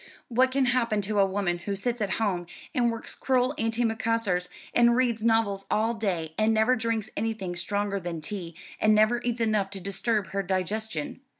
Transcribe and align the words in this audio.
What 0.29 0.49
can 0.49 0.65
happen 0.65 0.99
to 1.01 1.19
a 1.19 1.25
woman 1.27 1.59
who 1.59 1.75
sits 1.75 2.01
at 2.01 2.13
home 2.17 2.47
and 2.73 2.89
works 2.91 3.13
crewel 3.13 3.53
antimacassars 3.59 4.49
and 4.73 4.95
reads 4.95 5.23
novels 5.23 5.67
all 5.69 5.93
day, 5.93 6.33
and 6.39 6.51
never 6.51 6.75
drinks 6.75 7.11
anything 7.15 7.55
stronger 7.55 7.99
than 7.99 8.19
tea, 8.19 8.55
and 8.79 8.95
never 8.95 9.21
eats 9.23 9.41
enough 9.41 9.69
to 9.69 9.79
disturb 9.79 10.29
her 10.29 10.41
digestion? 10.41 11.21